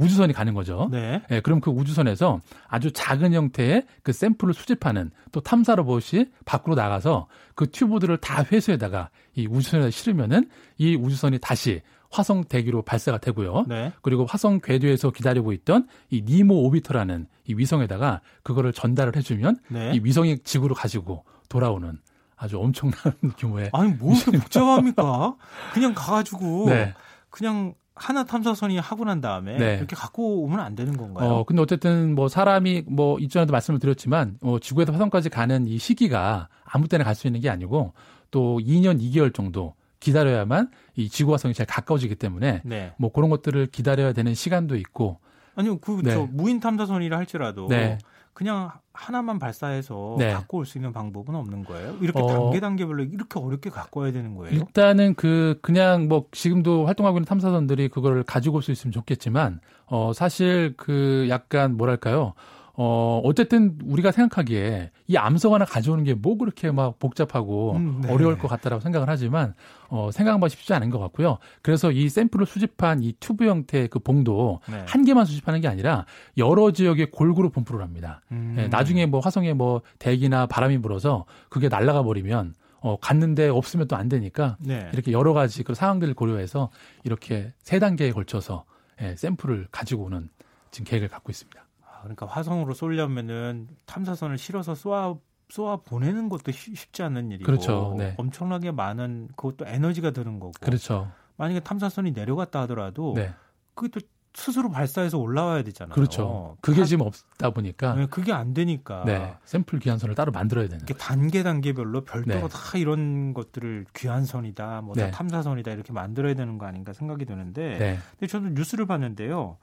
우주선이 0.00 0.32
가는 0.32 0.54
거죠. 0.54 0.88
네. 0.90 1.20
예, 1.30 1.40
그럼 1.40 1.60
그 1.60 1.70
우주선에서 1.70 2.40
아주 2.68 2.90
작은 2.90 3.34
형태의 3.34 3.84
그 4.02 4.12
샘플을 4.12 4.54
수집하는 4.54 5.10
또 5.30 5.40
탐사 5.40 5.74
로봇이 5.74 6.24
밖으로 6.46 6.74
나가서 6.74 7.26
그 7.54 7.70
튜브들을 7.70 8.16
다 8.16 8.42
회수에다가 8.50 9.10
이 9.34 9.46
우주선에 9.46 9.90
실으면은 9.90 10.48
이 10.78 10.96
우주선이 10.96 11.38
다시 11.40 11.82
화성 12.10 12.44
대기로 12.44 12.82
발사가 12.82 13.18
되고요. 13.18 13.64
네. 13.68 13.92
그리고 14.02 14.26
화성 14.26 14.60
궤도에서 14.60 15.10
기다리고 15.10 15.52
있던 15.52 15.86
이 16.10 16.22
니모 16.26 16.64
오비터라는 16.66 17.26
이 17.46 17.54
위성에다가 17.54 18.20
그거를 18.42 18.72
전달을 18.72 19.16
해주면 19.16 19.58
네. 19.68 19.92
이 19.94 20.00
위성이 20.02 20.38
지구로 20.38 20.74
가지고 20.74 21.24
돌아오는 21.48 21.98
아주 22.36 22.58
엄청난 22.58 22.96
규모의 23.38 23.70
아니 23.72 23.92
뭐 23.92 24.14
이렇게 24.14 24.38
복잡합니까? 24.38 25.36
그냥 25.72 25.94
가가지고 25.94 26.66
네. 26.70 26.94
그냥 27.28 27.74
하나 27.94 28.24
탐사선이 28.24 28.78
하고 28.78 29.04
난 29.04 29.20
다음에 29.20 29.58
네. 29.58 29.74
이렇게 29.76 29.94
갖고 29.94 30.42
오면 30.44 30.58
안 30.58 30.74
되는 30.74 30.96
건가요? 30.96 31.28
어, 31.28 31.44
근데 31.44 31.60
어쨌든 31.60 32.14
뭐 32.14 32.28
사람이 32.28 32.84
뭐 32.88 33.18
이전에도 33.18 33.52
말씀을 33.52 33.78
드렸지만 33.78 34.38
어, 34.42 34.58
지구에서 34.58 34.92
화성까지 34.92 35.28
가는 35.28 35.66
이 35.66 35.76
시기가 35.78 36.48
아무 36.64 36.88
때나 36.88 37.04
갈 37.04 37.14
수 37.14 37.26
있는 37.26 37.40
게 37.40 37.50
아니고 37.50 37.92
또 38.30 38.58
2년 38.64 39.00
2개월 39.02 39.34
정도 39.34 39.74
기다려야만 40.00 40.70
이 40.96 41.08
지구 41.08 41.32
화성이 41.32 41.54
제일 41.54 41.66
가까워지기 41.66 42.16
때문에 42.16 42.62
네. 42.64 42.92
뭐 42.98 43.12
그런 43.12 43.30
것들을 43.30 43.66
기다려야 43.66 44.12
되는 44.12 44.34
시간도 44.34 44.76
있고 44.76 45.18
아니요, 45.54 45.78
그, 45.78 46.00
네. 46.02 46.12
저, 46.14 46.26
무인 46.30 46.58
탐사선이라 46.60 47.18
할지라도. 47.18 47.68
네. 47.68 47.98
그냥 48.32 48.70
하나만 48.94 49.38
발사해서 49.38 50.14
네. 50.18 50.32
갖고 50.32 50.58
올 50.58 50.64
수 50.64 50.78
있는 50.78 50.92
방법은 50.92 51.34
없는 51.34 51.64
거예요? 51.64 51.96
이렇게 52.00 52.20
어. 52.20 52.26
단계 52.26 52.60
단계별로 52.60 53.02
이렇게 53.02 53.38
어렵게 53.38 53.68
갖고 53.68 54.00
와야 54.00 54.12
되는 54.12 54.34
거예요? 54.36 54.54
일단은 54.54 55.14
그 55.14 55.58
그냥 55.60 56.08
뭐 56.08 56.24
지금도 56.32 56.86
활동하고 56.86 57.18
있는 57.18 57.26
탐사선들이 57.26 57.88
그걸 57.88 58.22
가지고 58.22 58.56
올 58.58 58.62
수 58.62 58.70
있으면 58.72 58.92
좋겠지만 58.92 59.60
어 59.86 60.12
사실 60.14 60.74
그 60.78 61.26
약간 61.28 61.76
뭐랄까요? 61.76 62.32
어 62.82 63.20
어쨌든 63.24 63.76
우리가 63.84 64.10
생각하기에 64.10 64.90
이 65.06 65.16
암석 65.18 65.52
하나 65.52 65.66
가져오는 65.66 66.02
게 66.02 66.14
뭐 66.14 66.38
그렇게 66.38 66.70
막 66.70 66.98
복잡하고 66.98 67.72
음, 67.76 68.00
네. 68.02 68.10
어려울 68.10 68.38
것 68.38 68.48
같다라고 68.48 68.80
생각을 68.80 69.06
하지만 69.06 69.52
어 69.88 70.08
생각해봐 70.10 70.48
쉽지 70.48 70.72
않은 70.72 70.88
것 70.88 70.98
같고요. 70.98 71.36
그래서 71.60 71.92
이 71.92 72.08
샘플을 72.08 72.46
수집한 72.46 73.02
이 73.02 73.12
튜브 73.20 73.44
형태의 73.44 73.88
그 73.88 73.98
봉도 73.98 74.60
네. 74.70 74.82
한 74.86 75.04
개만 75.04 75.26
수집하는 75.26 75.60
게 75.60 75.68
아니라 75.68 76.06
여러 76.38 76.70
지역에 76.70 77.10
골고루 77.10 77.50
분포를 77.50 77.82
합니다. 77.84 78.22
음. 78.32 78.56
예, 78.58 78.68
나중에 78.68 79.04
뭐 79.04 79.20
화성에 79.20 79.52
뭐 79.52 79.82
대기나 79.98 80.46
바람이 80.46 80.78
불어서 80.78 81.26
그게 81.50 81.68
날아가 81.68 82.02
버리면 82.02 82.54
어 82.80 82.96
갔는데 82.98 83.48
없으면 83.48 83.88
또 83.88 83.96
안 83.96 84.08
되니까 84.08 84.56
네. 84.58 84.88
이렇게 84.94 85.12
여러 85.12 85.34
가지 85.34 85.64
그 85.64 85.74
상황들을 85.74 86.14
고려해서 86.14 86.70
이렇게 87.04 87.52
세 87.62 87.78
단계에 87.78 88.12
걸쳐서 88.12 88.64
예, 89.02 89.16
샘플을 89.16 89.68
가지고 89.70 90.04
오는 90.04 90.30
지금 90.70 90.86
계획을 90.88 91.08
갖고 91.08 91.30
있습니다. 91.30 91.62
아, 92.00 92.02
그러니까 92.02 92.26
화성으로 92.26 92.72
쏘려면은 92.74 93.68
탐사선을 93.86 94.38
실어서 94.38 94.74
쏘아 94.74 95.14
쏘아 95.50 95.76
보내는 95.78 96.28
것도 96.28 96.52
쉬- 96.52 96.74
쉽지 96.74 97.02
않은 97.02 97.30
일이고 97.32 97.44
그렇죠. 97.44 97.94
네. 97.98 98.14
엄청나게 98.16 98.70
많은 98.70 99.28
그것도 99.36 99.66
에너지가 99.66 100.12
드는 100.12 100.38
거고 100.40 100.52
그렇죠. 100.60 101.10
만약에 101.36 101.60
탐사선이 101.60 102.12
내려갔다 102.12 102.62
하더라도 102.62 103.14
네, 103.16 103.32
그게 103.74 103.88
또 104.00 104.06
스스로 104.32 104.70
발사해서 104.70 105.18
올라와야 105.18 105.64
되잖아요. 105.64 105.92
그렇죠. 105.94 106.56
그게 106.60 106.82
다- 106.82 106.86
지금 106.86 107.04
없다 107.06 107.50
보니까 107.50 107.94
네, 107.94 108.06
그게 108.06 108.32
안 108.32 108.54
되니까 108.54 109.02
네, 109.04 109.34
샘플 109.44 109.80
귀환선을 109.80 110.14
따로 110.14 110.30
만들어야 110.30 110.66
되는. 110.68 110.78
이렇게 110.78 110.94
단계 110.94 111.42
단계별로 111.42 112.04
별도로 112.04 112.40
네. 112.42 112.48
다 112.48 112.78
이런 112.78 113.34
것들을 113.34 113.86
귀환선이다, 113.96 114.82
뭐다 114.82 115.06
네. 115.06 115.10
탐사선이다 115.10 115.72
이렇게 115.72 115.92
만들어야 115.92 116.34
되는 116.34 116.58
거 116.58 116.66
아닌가 116.66 116.92
생각이 116.92 117.24
드는데, 117.24 117.76
네, 117.78 117.98
근데 118.12 118.26
저는 118.28 118.54
뉴스를 118.54 118.86
봤는데요. 118.86 119.58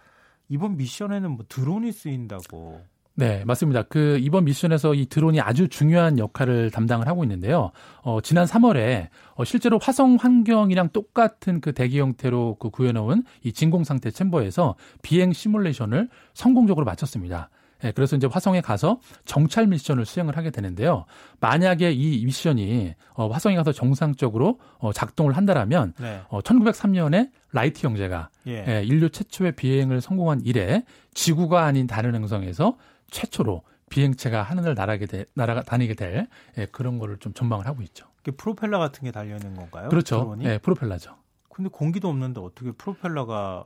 이번 0.50 0.77
미션에는 0.77 1.32
뭐 1.32 1.46
드론이 1.48 1.92
쓰인다고. 1.92 2.82
네, 3.20 3.44
맞습니다. 3.46 3.82
그 3.82 4.20
이번 4.22 4.46
미션에서 4.46 4.94
이 4.94 5.08
드론이 5.08 5.42
아주 5.42 5.70
중요한 5.70 6.20
역할을 6.20 6.70
담당을 6.70 7.08
하고 7.08 7.24
있는데요. 7.24 7.72
어, 8.04 8.22
지난 8.22 8.46
3월에 8.46 9.08
어, 9.34 9.44
실제로 9.44 9.80
화성 9.82 10.18
환경이랑 10.20 10.89
똑같은 10.89 11.60
그 11.60 11.74
대기 11.74 12.00
형태로 12.00 12.58
그 12.60 12.70
구현해놓은 12.69 13.24
이 13.44 13.54
진공 13.54 13.86
상태 13.86 14.12
chamber에서 14.12 14.75
비행 15.01 15.34
시뮬레이션을 15.34 16.10
성공적으로 16.36 16.86
마쳤습니다. 16.86 17.50
예, 17.84 17.91
그래서 17.91 18.15
이제 18.15 18.27
화성에 18.27 18.62
가서 18.62 19.00
정찰 19.25 19.67
미션을 19.67 20.05
수행을 20.05 20.38
하게 20.38 20.50
되는데요. 20.50 21.05
만약에 21.39 21.91
이 21.91 22.25
미션이 22.25 22.96
어, 23.13 23.27
화성에 23.27 23.55
가서 23.55 23.72
정상적으로 23.72 24.60
어, 24.77 24.91
작동을 24.93 25.38
한다라면 25.38 25.93
네. 26.00 26.22
어, 26.29 26.41
1903년에 26.41 27.31
라이트 27.51 27.86
형제가 27.86 28.29
예. 28.48 28.65
예, 28.67 28.84
인류 28.84 29.10
최초의 29.10 29.53
비행을 29.53 30.01
성공한 30.01 30.41
이래 30.43 30.84
지구가 31.13 31.63
아닌 31.65 31.88
다른 31.88 32.15
행성에서 32.15 32.77
최초로 33.10 33.63
비행체가 33.89 34.43
하늘을 34.43 34.75
날아게 34.75 35.05
돼, 35.05 35.25
날아 35.34 35.63
다니게 35.63 35.93
될 35.93 36.27
예, 36.57 36.65
그런 36.65 37.00
거를 37.00 37.17
좀 37.17 37.34
전망을 37.34 37.65
하고 37.65 37.81
있죠. 37.84 38.05
프로펠러 38.36 38.77
같은 38.77 39.03
게 39.03 39.12
달려 39.12 39.38
있는 39.38 39.55
건가요? 39.55 39.88
그렇죠. 39.88 40.36
예, 40.41 40.57
프로펠러죠. 40.57 41.15
근데 41.50 41.69
공기도 41.69 42.10
없는데 42.10 42.41
어떻게 42.41 42.72
프로펠러가 42.72 43.65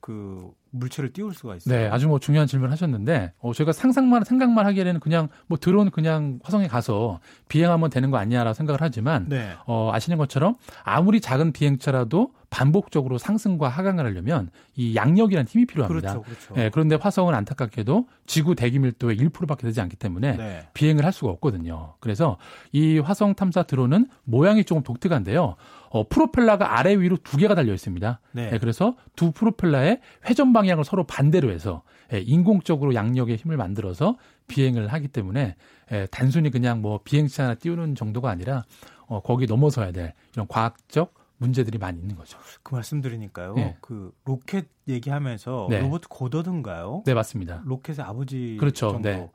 그 0.00 0.50
물체를 0.70 1.12
띄울 1.12 1.34
수가 1.34 1.56
있어요. 1.56 1.76
네, 1.76 1.88
아주 1.88 2.08
뭐 2.08 2.18
중요한 2.18 2.46
질문을 2.46 2.70
하셨는데, 2.72 3.32
어, 3.38 3.52
저희가 3.52 3.72
상상만, 3.72 4.24
생각만 4.24 4.66
하기에는 4.66 5.00
그냥 5.00 5.28
뭐 5.46 5.58
드론 5.58 5.90
그냥 5.90 6.38
화성에 6.42 6.68
가서 6.68 7.20
비행하면 7.48 7.90
되는 7.90 8.10
거 8.10 8.16
아니냐라고 8.16 8.54
생각을 8.54 8.80
하지만, 8.80 9.28
네. 9.28 9.52
어, 9.66 9.90
아시는 9.92 10.16
것처럼 10.16 10.56
아무리 10.84 11.20
작은 11.20 11.52
비행체라도 11.52 12.32
반복적으로 12.50 13.16
상승과 13.16 13.68
하강을 13.68 14.04
하려면 14.04 14.50
이 14.74 14.96
양력이라는 14.96 15.46
힘이 15.46 15.66
필요합니다. 15.66 16.14
그렇죠, 16.14 16.22
그렇죠. 16.22 16.54
네, 16.54 16.70
그런데 16.70 16.96
화성은 16.96 17.32
안타깝게도 17.34 18.08
지구 18.26 18.54
대기 18.56 18.80
밀도의 18.80 19.16
1%밖에 19.18 19.62
되지 19.62 19.80
않기 19.80 19.96
때문에 19.96 20.36
네. 20.36 20.68
비행을 20.74 21.04
할 21.04 21.12
수가 21.12 21.30
없거든요. 21.32 21.94
그래서 22.00 22.38
이 22.72 22.98
화성 22.98 23.34
탐사 23.34 23.62
드론은 23.62 24.08
모양이 24.24 24.64
조금 24.64 24.82
독특한데요. 24.82 25.56
어, 25.90 26.06
프로펠러가 26.08 26.78
아래 26.78 26.94
위로 26.94 27.16
두 27.16 27.36
개가 27.36 27.54
달려 27.54 27.74
있습니다. 27.74 28.20
네. 28.32 28.50
네, 28.50 28.58
그래서 28.58 28.96
두 29.16 29.32
프로펠러의 29.32 30.00
회전 30.28 30.52
방향을 30.52 30.84
서로 30.84 31.04
반대로 31.04 31.50
해서 31.50 31.82
예, 32.12 32.20
인공적으로 32.20 32.94
양력의 32.94 33.36
힘을 33.36 33.56
만들어서 33.56 34.16
비행을 34.46 34.88
하기 34.88 35.08
때문에 35.08 35.56
예, 35.92 36.06
단순히 36.10 36.50
그냥 36.50 36.80
뭐 36.80 37.00
비행체 37.02 37.42
하나 37.42 37.54
띄우는 37.56 37.96
정도가 37.96 38.30
아니라 38.30 38.64
어, 39.06 39.20
거기 39.20 39.46
넘어서야 39.46 39.90
될 39.90 40.14
이런 40.32 40.46
과학적 40.46 41.12
문제들이 41.38 41.78
많이 41.78 41.98
있는 41.98 42.14
거죠. 42.16 42.38
그 42.62 42.74
말씀 42.74 43.00
드리니까요. 43.00 43.54
네. 43.54 43.76
그 43.80 44.12
로켓 44.24 44.68
얘기하면서 44.86 45.66
네. 45.70 45.80
로버트 45.80 46.06
고더드인가요? 46.08 47.02
네, 47.04 47.14
맞습니다. 47.14 47.62
로켓의 47.64 48.04
아버지 48.04 48.56
그렇죠. 48.60 48.92
정도. 48.92 49.08
네. 49.08 49.30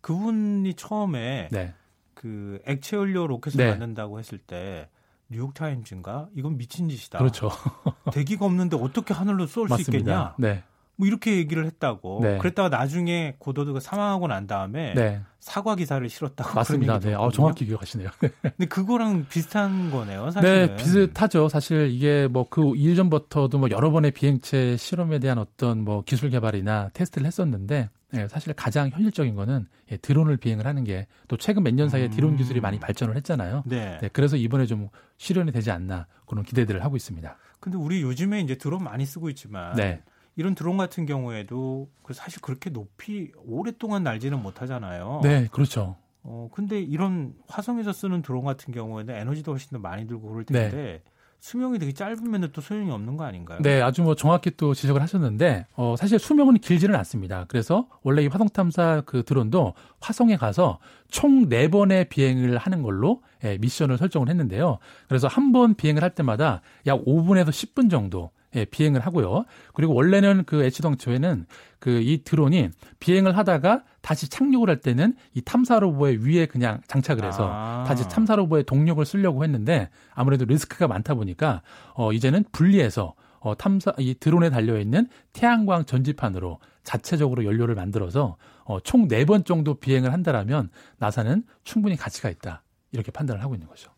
그분이 0.00 0.74
처음에 0.74 1.50
네. 1.52 1.74
그 2.14 2.60
액체 2.66 2.96
연료 2.96 3.26
로켓을 3.26 3.58
네. 3.58 3.70
만든다고 3.70 4.18
했을 4.18 4.38
때 4.38 4.88
뉴욕 5.30 5.54
타임즈인가 5.54 6.28
이건 6.36 6.56
미친 6.58 6.88
짓이다. 6.88 7.18
그렇죠. 7.18 7.50
대기가 8.12 8.44
없는데 8.46 8.76
어떻게 8.76 9.14
하늘로 9.14 9.46
쏠 9.46 9.68
수 9.68 9.80
있겠냐? 9.82 10.34
네. 10.38 10.64
뭐 10.96 11.06
이렇게 11.06 11.36
얘기를 11.36 11.64
했다고. 11.64 12.18
네. 12.22 12.36
그랬다가 12.38 12.68
나중에 12.68 13.36
고도드가 13.38 13.80
사망하고 13.80 14.26
난 14.26 14.46
다음에 14.46 14.92
네. 14.94 15.22
사과 15.38 15.74
기사를 15.74 16.06
실었다고. 16.06 16.52
맞습니다. 16.54 16.98
네. 16.98 17.14
아, 17.14 17.30
정확히 17.32 17.64
기억하시네요. 17.64 18.10
근데 18.20 18.66
그거랑 18.66 19.24
비슷한 19.30 19.90
거네요, 19.90 20.30
사실. 20.30 20.66
네, 20.66 20.76
비슷하죠. 20.76 21.48
사실 21.48 21.88
이게 21.90 22.26
뭐 22.26 22.44
그 22.50 22.74
이전 22.76 23.08
부터도 23.08 23.58
뭐 23.58 23.70
여러 23.70 23.90
번의 23.90 24.10
비행체 24.10 24.76
실험에 24.76 25.20
대한 25.20 25.38
어떤 25.38 25.84
뭐 25.84 26.02
기술 26.04 26.28
개발이나 26.28 26.90
테스트를 26.92 27.26
했었는데 27.26 27.88
네, 28.12 28.28
사실 28.28 28.52
가장 28.54 28.88
현실적인 28.90 29.34
거는 29.34 29.66
예, 29.92 29.96
드론을 29.96 30.36
비행을 30.36 30.66
하는 30.66 30.84
게 30.84 31.06
또 31.28 31.36
최근 31.36 31.62
몇 31.62 31.74
년 31.74 31.88
사이에 31.88 32.06
음. 32.06 32.10
드론 32.10 32.36
기술이 32.36 32.60
많이 32.60 32.78
발전을 32.80 33.16
했잖아요. 33.16 33.62
네. 33.66 33.98
네. 34.00 34.08
그래서 34.12 34.36
이번에 34.36 34.66
좀 34.66 34.88
실현이 35.16 35.52
되지 35.52 35.70
않나 35.70 36.06
그런 36.26 36.44
기대들을 36.44 36.82
하고 36.84 36.96
있습니다. 36.96 37.36
근데 37.60 37.78
우리 37.78 38.02
요즘에 38.02 38.40
이제 38.40 38.56
드론 38.56 38.82
많이 38.82 39.06
쓰고 39.06 39.28
있지만 39.30 39.76
네. 39.76 40.02
이런 40.36 40.54
드론 40.54 40.76
같은 40.76 41.06
경우에도 41.06 41.88
그 42.02 42.14
사실 42.14 42.40
그렇게 42.40 42.70
높이 42.70 43.30
오랫동안 43.44 44.02
날지는 44.02 44.42
못하잖아요. 44.42 45.20
네, 45.22 45.46
그렇죠. 45.52 45.96
어 46.22 46.48
근데 46.52 46.80
이런 46.80 47.34
화성에서 47.48 47.92
쓰는 47.92 48.22
드론 48.22 48.44
같은 48.44 48.72
경우에는 48.74 49.14
에너지도 49.14 49.52
훨씬 49.52 49.70
더 49.70 49.78
많이 49.78 50.06
들고 50.06 50.28
그럴 50.30 50.44
텐데 50.44 50.70
네. 50.76 51.02
수명이 51.40 51.78
되게 51.78 51.92
짧으면 51.92 52.50
또 52.52 52.60
소용이 52.60 52.90
없는 52.90 53.16
거 53.16 53.24
아닌가요? 53.24 53.58
네, 53.62 53.80
아주 53.80 54.02
뭐 54.02 54.14
정확히 54.14 54.50
또 54.56 54.74
지적을 54.74 55.00
하셨는데, 55.02 55.66
어, 55.74 55.94
사실 55.98 56.18
수명은 56.18 56.58
길지는 56.58 56.94
않습니다. 56.96 57.46
그래서 57.48 57.88
원래 58.02 58.22
이 58.22 58.26
화성 58.26 58.50
탐사 58.50 59.02
그 59.06 59.22
드론도 59.24 59.74
화성에 60.00 60.36
가서 60.36 60.78
총 61.08 61.48
4번의 61.48 62.08
비행을 62.10 62.58
하는 62.58 62.82
걸로 62.82 63.22
예, 63.42 63.56
미션을 63.58 63.96
설정을 63.98 64.28
했는데요. 64.28 64.78
그래서 65.08 65.26
한 65.28 65.50
번 65.52 65.74
비행을 65.74 66.02
할 66.02 66.10
때마다 66.14 66.60
약 66.86 67.04
5분에서 67.04 67.48
10분 67.48 67.90
정도 67.90 68.30
예, 68.54 68.64
비행을 68.66 69.00
하고요. 69.00 69.44
그리고 69.74 69.94
원래는 69.94 70.44
그 70.44 70.62
H덩초에는 70.62 71.46
그 71.78 71.90
이 72.02 72.22
드론이 72.22 72.68
비행을 73.00 73.36
하다가 73.36 73.82
다시 74.00 74.28
착륙을 74.28 74.68
할 74.68 74.78
때는 74.78 75.14
이 75.34 75.42
탐사 75.42 75.78
로봇의 75.78 76.24
위에 76.26 76.46
그냥 76.46 76.80
장착을 76.86 77.24
해서 77.24 77.50
아. 77.52 77.84
다시 77.86 78.08
탐사 78.08 78.36
로봇의 78.36 78.64
동력을 78.64 79.04
쓰려고 79.04 79.44
했는데 79.44 79.90
아무래도 80.14 80.44
리스크가 80.44 80.88
많다 80.88 81.14
보니까 81.14 81.62
어 81.94 82.12
이제는 82.12 82.44
분리해서 82.52 83.14
어 83.40 83.54
탐사 83.56 83.92
이 83.98 84.14
드론에 84.14 84.50
달려 84.50 84.78
있는 84.78 85.08
태양광 85.32 85.84
전지판으로 85.84 86.58
자체적으로 86.84 87.44
연료를 87.44 87.74
만들어서 87.74 88.36
어 88.64 88.78
총 88.80 89.08
4번 89.08 89.44
정도 89.44 89.74
비행을 89.74 90.12
한다라면 90.12 90.70
나사는 90.98 91.42
충분히 91.64 91.96
가치가 91.96 92.28
있다. 92.30 92.62
이렇게 92.92 93.10
판단을 93.10 93.42
하고 93.42 93.54
있는 93.54 93.68
거죠. 93.68 93.90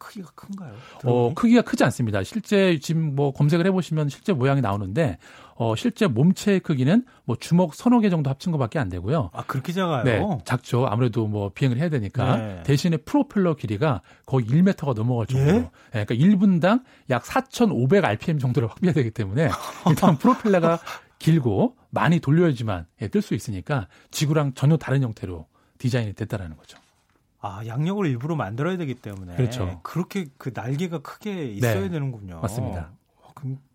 크기가 0.00 0.30
큰가요? 0.34 0.74
어, 1.04 1.32
크기가 1.34 1.62
크지 1.62 1.84
않습니다. 1.84 2.24
실제 2.24 2.80
지금 2.80 3.14
뭐 3.14 3.32
검색을 3.32 3.64
해보시면 3.66 4.08
실제 4.08 4.32
모양이 4.32 4.60
나오는데 4.60 5.18
어, 5.54 5.76
실제 5.76 6.06
몸체의 6.08 6.60
크기는 6.60 7.04
뭐 7.24 7.36
주먹 7.38 7.74
서너 7.74 8.00
개 8.00 8.10
정도 8.10 8.30
합친 8.30 8.50
것밖에 8.50 8.78
안 8.78 8.88
되고요. 8.88 9.30
아 9.32 9.44
그렇게 9.44 9.72
작아요? 9.72 10.02
네, 10.04 10.38
작죠. 10.44 10.86
아무래도 10.86 11.28
뭐 11.28 11.50
비행을 11.54 11.78
해야 11.78 11.88
되니까 11.90 12.36
네. 12.36 12.62
대신에 12.64 12.96
프로펠러 12.96 13.54
길이가 13.54 14.00
거의 14.26 14.46
1m가 14.46 14.94
넘어갈 14.94 15.26
정도로. 15.26 15.56
예? 15.56 15.60
네, 15.92 16.04
그러니까 16.04 16.14
1분당 16.14 16.82
약 17.10 17.24
4,500 17.26 18.04
rpm 18.04 18.38
정도를 18.38 18.68
확비해야 18.68 18.94
되기 18.94 19.10
때문에 19.10 19.50
일단 19.88 20.16
프로펠러가 20.18 20.80
길고 21.20 21.76
많이 21.90 22.18
돌려야지만 22.20 22.86
예, 23.02 23.08
뜰 23.08 23.20
수 23.20 23.34
있으니까 23.34 23.86
지구랑 24.10 24.54
전혀 24.54 24.76
다른 24.78 25.02
형태로 25.02 25.46
디자인이 25.78 26.14
됐다라는 26.14 26.56
거죠. 26.56 26.78
아, 27.40 27.62
양력을 27.66 28.06
일부러 28.06 28.36
만들어야 28.36 28.76
되기 28.76 28.94
때문에 28.94 29.36
그렇죠. 29.36 29.80
그렇게 29.82 30.26
그 30.36 30.50
날개가 30.54 30.98
크게 30.98 31.46
있어야 31.46 31.80
네, 31.80 31.88
되는군요. 31.88 32.40
맞습니다. 32.40 32.92
어, 33.16 33.28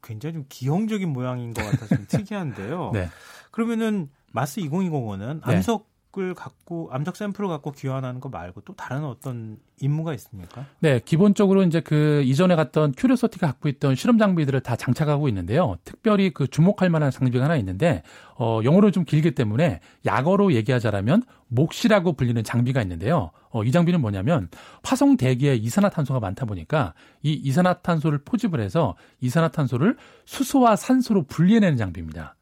굉장히 0.04 0.34
좀 0.34 0.46
기형적인 0.48 1.10
모양인 1.12 1.54
것 1.54 1.64
같아서 1.64 1.96
좀 1.96 2.06
특이한데요. 2.08 2.92
네. 2.94 3.10
그러면은 3.52 4.10
마스 4.32 4.62
2020은 4.62 5.40
암석 5.42 5.90
을 6.18 6.34
갖고 6.34 6.90
암석 6.92 7.16
샘플을 7.16 7.50
갖고 7.50 7.72
귀환하는 7.72 8.22
거 8.22 8.30
말고 8.30 8.62
또 8.62 8.74
다른 8.74 9.04
어떤 9.04 9.58
임무가 9.82 10.14
있습니까? 10.14 10.66
네, 10.80 11.02
기본적으로 11.04 11.64
이제 11.64 11.82
그 11.82 12.22
이전에 12.26 12.56
갔던 12.56 12.94
큐리오서티가 12.96 13.48
갖고 13.48 13.68
있던 13.68 13.96
실험 13.96 14.18
장비들을 14.18 14.62
다 14.62 14.76
장착하고 14.76 15.28
있는데요. 15.28 15.78
특별히 15.84 16.30
그 16.32 16.48
주목할 16.48 16.90
만한 16.90 17.12
장비가 17.12 17.44
하나 17.44 17.58
있는데 17.58 18.04
어 18.38 18.62
영어로 18.64 18.92
좀 18.92 19.04
길기 19.04 19.32
때문에 19.32 19.82
약어로 20.06 20.54
얘기하자라면 20.54 21.24
몫이라고 21.48 22.14
불리는 22.14 22.44
장비가 22.44 22.82
있는데요. 22.82 23.32
어, 23.50 23.64
이 23.64 23.72
장비는 23.72 24.02
뭐냐면 24.02 24.50
화성 24.84 25.18
대기에 25.18 25.56
이산화탄소가 25.56 26.20
많다 26.20 26.46
보니까 26.46 26.94
이 27.24 27.32
이산화탄소를 27.32 28.20
포집을 28.26 28.60
해서 28.60 28.96
이산화탄소를 29.22 29.96
수소와 30.26 30.76
산소로 30.76 31.24
분리해내는 31.24 31.78
장비입니다. 31.78 32.36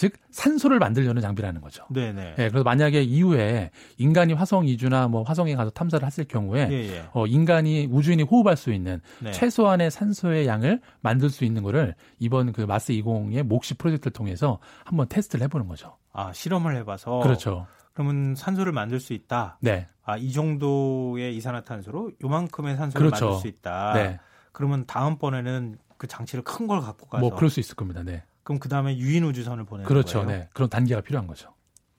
즉 0.00 0.14
산소를 0.30 0.78
만들려는 0.78 1.20
장비라는 1.20 1.60
거죠. 1.60 1.84
네네. 1.90 2.36
예, 2.38 2.48
그래서 2.48 2.62
만약에 2.64 3.02
이후에 3.02 3.70
인간이 3.98 4.32
화성 4.32 4.66
이주나 4.66 5.08
뭐 5.08 5.24
화성에 5.24 5.54
가서 5.54 5.68
탐사를 5.68 6.06
했을 6.06 6.24
경우에 6.24 6.68
예, 6.70 6.74
예. 6.96 7.04
어, 7.12 7.26
인간이 7.26 7.86
우주인이 7.90 8.22
호흡할 8.22 8.56
수 8.56 8.72
있는 8.72 9.02
네. 9.18 9.30
최소한의 9.32 9.90
산소의 9.90 10.46
양을 10.46 10.80
만들 11.02 11.28
수 11.28 11.44
있는 11.44 11.62
거를 11.62 11.94
이번 12.18 12.52
그 12.54 12.62
마스 12.62 12.94
20의 12.94 13.42
몫시 13.42 13.74
프로젝트를 13.74 14.14
통해서 14.14 14.58
한번 14.86 15.06
테스트를 15.06 15.44
해보는 15.44 15.68
거죠. 15.68 15.98
아 16.14 16.32
실험을 16.32 16.76
해봐서. 16.76 17.18
그렇죠. 17.18 17.66
그러면 17.92 18.34
산소를 18.34 18.72
만들 18.72 19.00
수 19.00 19.12
있다. 19.12 19.58
네. 19.60 19.86
아이 20.02 20.32
정도의 20.32 21.36
이산화탄소로 21.36 22.12
요만큼의 22.24 22.76
산소를 22.78 23.08
그렇죠. 23.08 23.26
만들 23.26 23.40
수 23.42 23.48
있다. 23.48 23.92
네. 23.92 24.18
그러면 24.52 24.86
다음번에는 24.86 25.76
그 25.98 26.06
장치를 26.06 26.42
큰 26.42 26.66
걸 26.66 26.80
갖고 26.80 27.06
가서. 27.06 27.20
뭐 27.20 27.36
그럴 27.36 27.50
수 27.50 27.60
있을 27.60 27.74
겁니다. 27.76 28.02
네. 28.02 28.22
그럼 28.42 28.58
그 28.58 28.68
다음에 28.68 28.96
유인 28.98 29.24
우주선을 29.24 29.64
보내는 29.64 29.86
그렇죠, 29.88 30.24
거예요. 30.24 30.38
네. 30.40 30.48
그런 30.52 30.68
단계가 30.70 31.00
필요한 31.00 31.26
거죠. 31.26 31.54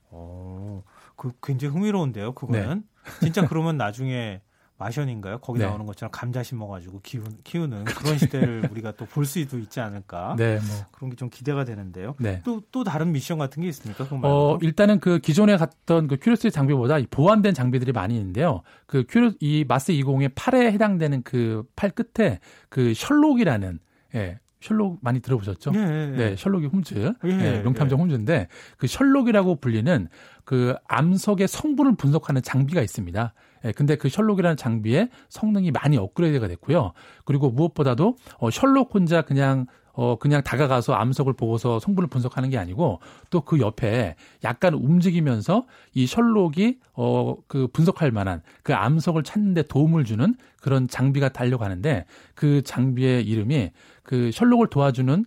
어, 0.09 0.83
그 1.15 1.31
굉장히 1.41 1.73
흥미로운데요. 1.73 2.33
그거는 2.33 2.83
네. 2.83 3.11
진짜 3.21 3.45
그러면 3.47 3.77
나중에 3.77 4.41
마션인가요? 4.77 5.37
거기 5.41 5.59
네. 5.59 5.67
나오는 5.67 5.85
것처럼 5.85 6.09
감자 6.11 6.41
심어가지고 6.41 7.01
키우, 7.03 7.21
키우는 7.43 7.83
그런 7.85 8.17
시대를 8.17 8.67
우리가 8.71 8.93
또 8.93 9.05
볼 9.05 9.25
수도 9.27 9.59
있지 9.59 9.79
않을까? 9.79 10.33
네, 10.39 10.55
뭐 10.55 10.85
그런 10.91 11.11
게 11.11 11.15
좀 11.15 11.29
기대가 11.29 11.63
되는데요. 11.65 12.15
네. 12.17 12.41
또, 12.43 12.61
또 12.71 12.83
다른 12.83 13.11
미션 13.11 13.37
같은 13.37 13.61
게 13.61 13.69
있습니까? 13.69 14.07
어, 14.23 14.57
일단은 14.63 14.99
그 14.99 15.19
기존에 15.19 15.55
갔던 15.57 16.07
그 16.07 16.17
Curiosity 16.19 16.49
장비보다 16.49 16.97
보완된 17.11 17.53
장비들이 17.53 17.91
많이 17.91 18.15
있는데요. 18.17 18.63
그 18.87 19.05
큐리오, 19.07 19.33
이 19.39 19.63
Mars 19.67 19.93
20의 19.93 20.31
팔에 20.33 20.71
해당되는 20.71 21.21
그 21.21 21.63
팔 21.75 21.91
끝에 21.91 22.39
그 22.69 22.95
셜록이라는 22.95 23.79
예, 24.15 24.39
셜록 24.61 24.99
많이 25.01 25.19
들어보셨죠? 25.19 25.71
네, 25.71 26.11
네 26.11 26.35
셜록 26.35 26.67
홈즈, 26.67 27.13
예, 27.23 27.27
네, 27.27 27.61
명탐정 27.63 27.99
예. 27.99 28.01
홈즈인데 28.01 28.47
그 28.77 28.87
셜록이라고 28.87 29.55
불리는 29.55 30.07
그 30.45 30.75
암석의 30.87 31.47
성분을 31.47 31.95
분석하는 31.95 32.41
장비가 32.41 32.81
있습니다. 32.81 33.33
예, 33.65 33.71
근데 33.71 33.95
그 33.95 34.09
셜록이라는 34.09 34.57
장비의 34.57 35.09
성능이 35.29 35.71
많이 35.71 35.97
업그레이드가 35.97 36.47
됐고요. 36.47 36.93
그리고 37.25 37.49
무엇보다도 37.49 38.15
어, 38.39 38.51
셜록 38.51 38.93
혼자 38.93 39.21
그냥 39.23 39.65
어 39.93 40.15
그냥 40.17 40.41
다가가서 40.41 40.93
암석을 40.93 41.33
보고서 41.33 41.77
성분을 41.79 42.07
분석하는 42.07 42.49
게 42.49 42.57
아니고 42.57 43.01
또 43.29 43.41
그 43.41 43.59
옆에 43.59 44.15
약간 44.41 44.73
움직이면서 44.73 45.65
이 45.93 46.07
셜록이 46.07 46.79
어 46.93 47.35
그 47.47 47.67
분석할 47.67 48.11
만한 48.11 48.41
그 48.63 48.73
암석을 48.73 49.23
찾는데 49.23 49.63
도움을 49.63 50.05
주는 50.05 50.35
그런 50.61 50.87
장비가 50.87 51.29
달려가는데 51.29 52.05
그 52.35 52.61
장비의 52.61 53.27
이름이 53.27 53.71
그 54.03 54.31
셜록을 54.31 54.67
도와주는 54.67 55.25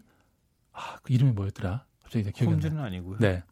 아 0.72 0.96
그 1.02 1.12
이름이 1.12 1.32
뭐였더라? 1.32 1.84
갑자기 2.02 2.24
기억이 2.32 2.52
안 2.54 2.58
나. 2.60 2.66
홈즈는 2.66 2.82
아니고요. 2.84 3.18
네. 3.20 3.42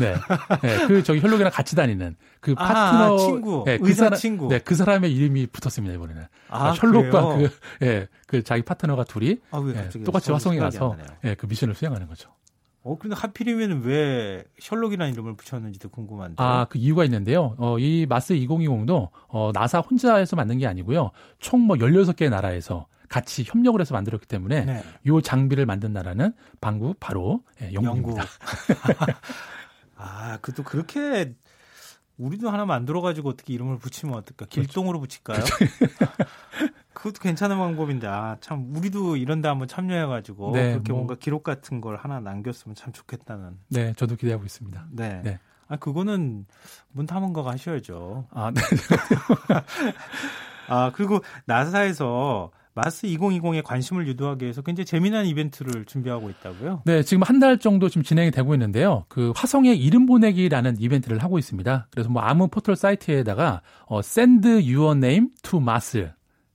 네. 0.00 0.14
네. 0.62 0.86
그 0.88 1.02
저기 1.04 1.20
혈록이랑 1.20 1.52
같이 1.52 1.76
다니는 1.76 2.16
그 2.40 2.52
아, 2.56 2.66
파트너 2.66 3.16
친구, 3.18 3.62
네, 3.64 3.78
그 3.78 3.88
의사 3.88 4.04
사람 4.06 4.18
친구. 4.18 4.48
네, 4.48 4.58
그 4.58 4.74
사람의 4.74 5.14
이름이 5.14 5.46
붙었습니다, 5.48 5.94
이번에는. 5.94 6.24
아, 6.48 6.72
셜록과 6.74 7.34
그래요? 7.36 7.48
그 7.78 7.86
예, 7.86 8.08
그 8.26 8.42
자기 8.42 8.62
파트너가 8.62 9.04
둘이 9.04 9.38
아, 9.52 9.60
갑자기 9.60 10.04
똑같이 10.04 10.26
성- 10.26 10.34
화성에 10.34 10.58
가서. 10.58 10.96
예, 11.24 11.34
그 11.34 11.46
미션을 11.46 11.74
수행하는 11.76 12.06
거죠. 12.08 12.30
어, 12.82 12.96
근데 12.98 13.14
하필이면 13.16 13.82
왜 13.82 14.44
셜록이라는 14.60 15.12
이름을 15.12 15.36
붙였는지도 15.36 15.88
궁금한데. 15.90 16.36
아, 16.38 16.66
그 16.68 16.78
이유가 16.78 17.04
있는데요. 17.04 17.54
어, 17.58 17.78
이 17.78 18.06
마스 18.08 18.34
2020도 18.34 19.10
어, 19.28 19.50
나사 19.54 19.78
혼자에서 19.80 20.34
만든 20.36 20.58
게 20.58 20.66
아니고요. 20.66 21.10
총 21.38 21.60
뭐 21.60 21.76
16개의 21.76 22.30
나라에서 22.30 22.86
같이 23.08 23.44
협력을 23.46 23.80
해서 23.80 23.94
만들었기 23.94 24.26
때문에 24.26 24.64
네. 24.64 24.82
이 25.04 25.20
장비를 25.22 25.66
만든 25.66 25.92
나라는 25.92 26.32
방구 26.60 26.94
바로 27.00 27.42
예, 27.62 27.72
영국입니다. 27.72 28.24
아, 29.96 30.38
그것도 30.40 30.64
그렇게 30.64 31.34
우리도 32.18 32.50
하나 32.50 32.66
만들어가지고 32.66 33.30
어떻게 33.30 33.54
이름을 33.54 33.78
붙이면 33.78 34.14
어떨까? 34.14 34.46
길동으로 34.46 35.00
붙일까요? 35.00 35.40
그것도 36.92 37.20
괜찮은 37.20 37.56
방법인데, 37.56 38.08
아, 38.08 38.36
참, 38.40 38.74
우리도 38.74 39.16
이런 39.16 39.40
데 39.40 39.46
한번 39.46 39.68
참여해가지고, 39.68 40.50
네, 40.52 40.72
그렇게 40.72 40.92
뭐. 40.92 41.02
뭔가 41.02 41.14
기록 41.14 41.44
같은 41.44 41.80
걸 41.80 41.94
하나 41.94 42.18
남겼으면 42.18 42.74
참 42.74 42.92
좋겠다는. 42.92 43.56
네, 43.68 43.92
저도 43.96 44.16
기대하고 44.16 44.44
있습니다. 44.44 44.86
네. 44.90 45.20
네. 45.22 45.38
아, 45.68 45.76
그거는 45.76 46.44
문탐원가가 46.90 47.52
하셔야죠. 47.52 48.26
아, 48.32 48.50
네. 48.50 48.60
아, 50.68 50.90
그리고 50.92 51.20
나사에서 51.44 52.50
마스 52.84 53.06
2020에 53.08 53.62
관심을 53.64 54.06
유도하기 54.06 54.44
위해서 54.44 54.62
굉장히 54.62 54.86
재미난 54.86 55.26
이벤트를 55.26 55.84
준비하고 55.84 56.30
있다고요? 56.30 56.82
네, 56.84 57.02
지금 57.02 57.22
한 57.24 57.38
달 57.38 57.58
정도 57.58 57.88
지금 57.88 58.02
진행이 58.02 58.30
되고 58.32 58.52
있는데요. 58.54 59.04
그 59.08 59.32
화성의 59.36 59.78
이름 59.78 60.06
보내기라는 60.06 60.76
이벤트를 60.80 61.18
하고 61.22 61.38
있습니다. 61.38 61.86
그래서 61.90 62.08
뭐 62.10 62.22
아무 62.22 62.48
포털 62.48 62.74
사이트에다가 62.76 63.62
어, 63.86 64.00
send 64.00 64.48
your 64.48 64.96
name 64.96 65.28
to 65.42 65.60
Mars. 65.60 66.10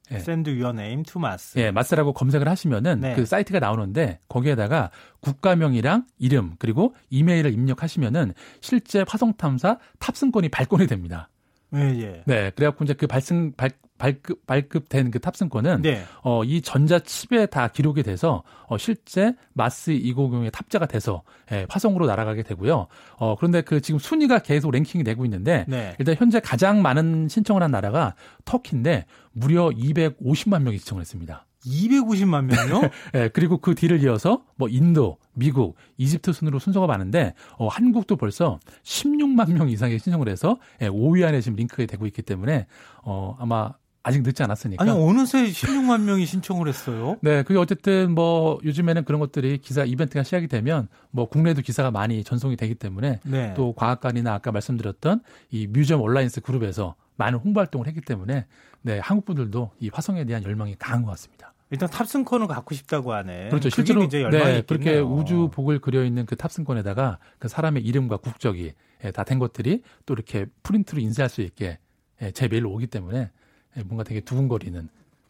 네. 0.10 0.18
Send 0.18 0.50
your 0.50 0.70
name 0.78 1.04
to 1.04 1.20
Mars. 1.20 1.58
예, 1.58 1.72
마스라고 1.72 2.12
검색을 2.14 2.48
하시면은 2.50 3.00
네. 3.00 3.16
그 3.16 3.26
사이트가 3.26 3.60
나오는데 3.60 4.20
거기에다가 4.28 4.92
국가명이랑 5.22 6.06
이름 6.20 6.56
그리고 6.60 6.94
이메일을 7.10 7.54
입력하시면은 7.54 8.34
실제 8.62 9.06
화성 9.08 9.34
탐사 9.38 9.78
탑승권이 10.00 10.50
발권이 10.50 10.88
됩니다. 10.88 11.30
예, 11.76 11.80
예. 11.80 12.24
네, 12.26 12.52
그래갖고 12.52 12.84
이제 12.84 12.94
그 12.94 13.08
발승 13.08 13.54
발 13.54 13.72
발급 13.98 14.46
발급된 14.46 15.12
그 15.12 15.20
탑승권은 15.20 15.82
네. 15.84 16.04
어, 16.24 16.44
이 16.44 16.62
전자 16.62 17.00
칩에 17.00 17.46
다 17.46 17.70
기록이 17.70 18.04
돼서 18.04 18.44
어, 18.68 18.78
실제 18.78 19.34
마스 19.54 19.92
250에 19.92 20.52
탑재가 20.52 20.88
돼서 20.88 21.24
예, 21.52 21.66
화성으로 21.70 22.06
날아가게 22.08 22.44
되고요. 22.44 22.88
어, 23.18 23.36
그런데 23.38 23.62
그 23.62 23.82
지금 23.82 24.00
순위가 24.00 24.40
계속 24.40 24.72
랭킹이 24.72 25.04
되고 25.04 25.24
있는데 25.26 25.66
네. 25.68 25.96
일단 26.00 26.16
현재 26.18 26.40
가장 26.40 26.82
많은 26.82 27.30
신청을 27.30 27.64
한 27.64 27.72
나라가 27.72 28.16
터키인데 28.46 29.06
무려 29.32 29.70
250만 29.70 30.64
명이 30.64 30.80
신청을 30.80 31.02
했습니다. 31.02 31.46
250만 31.66 32.46
명이요? 32.46 32.82
예, 33.16 33.30
그리고 33.30 33.58
그 33.58 33.76
뒤를 33.76 34.04
이어서 34.04 34.44
뭐 34.56 34.68
인도, 34.70 35.18
미국, 35.34 35.76
이집트 35.98 36.34
순으로 36.34 36.60
순서가 36.60 36.88
많은데 36.88 37.34
어, 37.58 37.68
한국도 37.68 38.16
벌써 38.16 38.60
16만 38.84 39.54
명 39.54 39.70
이상의 39.70 40.00
신청을 40.00 40.30
해서 40.30 40.58
예, 40.82 40.90
5위 40.90 41.26
안에 41.26 41.42
지금 41.42 41.56
링크가 41.56 41.86
되고 41.86 42.06
있기 42.06 42.22
때문에 42.22 42.68
어, 43.04 43.36
아마 43.40 43.74
아직 44.04 44.22
늦지 44.22 44.44
않았으니까. 44.44 44.84
아니 44.84 44.92
어느새 44.92 45.46
16만 45.46 46.02
명이 46.02 46.26
신청을 46.26 46.68
했어요. 46.68 47.18
네, 47.24 47.42
그게 47.44 47.58
어쨌든 47.58 48.12
뭐 48.12 48.60
요즘에는 48.64 49.06
그런 49.06 49.22
것들이 49.22 49.60
기사 49.60 49.86
이벤트가 49.86 50.24
시작이 50.24 50.48
되면 50.48 50.90
뭐 51.10 51.30
국내에도 51.30 51.62
기사가 51.62 51.90
많이 51.90 52.24
전송이 52.24 52.58
되기 52.58 52.76
때문에 52.76 53.22
네. 53.24 53.54
또 53.56 53.74
과학관이나 53.74 54.34
아까 54.34 54.52
말씀드렸던 54.52 55.22
이 55.52 55.68
뮤지엄 55.68 56.02
온라인스 56.02 56.42
그룹에서 56.42 56.96
많은 57.16 57.40
홍보 57.40 57.62
활동을 57.62 57.88
했기 57.88 58.02
때문에 58.02 58.46
네, 58.82 59.00
한국 59.00 59.26
분들도 59.26 59.72
이 59.80 59.90
화성에 59.94 60.26
대한 60.26 60.44
열망이 60.44 60.76
강한 60.78 61.04
것 61.04 61.12
같습니다. 61.12 61.53
일단 61.74 61.90
탑승권을 61.90 62.46
갖고 62.46 62.76
싶다고 62.76 63.14
하네. 63.14 63.50
그렇죠. 63.50 63.72
실제로 63.72 64.04
이제 64.04 64.20
네, 64.20 64.28
있겠네요. 64.28 64.62
그렇게 64.68 65.00
우주 65.00 65.50
복을 65.52 65.80
그려 65.80 66.06
있는 66.06 66.28
그 66.28 66.36
탑승권에다가 66.36 67.18
그 67.40 67.48
사람의 67.48 67.84
이름과 67.84 68.18
국적이 68.18 68.74
예, 69.04 69.10
다된 69.10 69.40
것들이 69.40 69.82
또 70.06 70.14
이렇게 70.14 70.46
프린트로 70.62 71.02
인쇄할 71.02 71.30
수 71.30 71.42
있게 71.42 71.80
예, 72.22 72.30
제 72.30 72.48
메일로 72.48 72.72
오기 72.72 72.86
때문에 72.86 73.32
예, 73.76 73.84
뭔가 73.86 74.04
되게 74.04 74.22
두근거리는 74.22 74.88